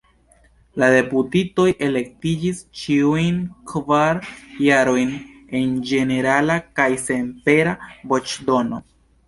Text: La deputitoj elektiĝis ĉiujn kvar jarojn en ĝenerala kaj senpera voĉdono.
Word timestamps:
La 0.83 0.87
deputitoj 0.93 1.65
elektiĝis 1.87 2.61
ĉiujn 2.79 3.37
kvar 3.73 4.23
jarojn 4.71 5.13
en 5.63 5.79
ĝenerala 5.93 6.59
kaj 6.81 6.91
senpera 7.07 7.79
voĉdono. 8.15 8.85